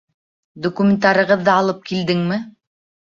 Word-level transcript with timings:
Документтарығыҙҙы 0.65 1.53
алып 1.59 1.85
килдеңме? 1.91 2.41